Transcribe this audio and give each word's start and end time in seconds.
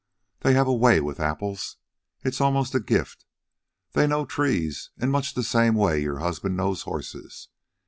They 0.39 0.53
have 0.55 0.65
a 0.65 0.73
WAY 0.73 0.99
with 0.99 1.19
apples. 1.19 1.77
It's 2.23 2.41
almost 2.41 2.73
a 2.73 2.79
gift. 2.79 3.23
They 3.91 4.07
KNOW 4.07 4.25
trees 4.25 4.89
in 4.97 5.11
much 5.11 5.35
the 5.35 5.43
same 5.43 5.75
way 5.75 6.01
your 6.01 6.17
husband 6.17 6.57
knows 6.57 6.81
horses. 6.81 7.49